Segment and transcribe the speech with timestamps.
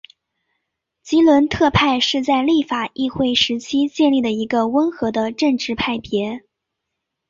[1.03, 6.41] 吉伦特派是在立法议会时期建立的一个温和的政治派别。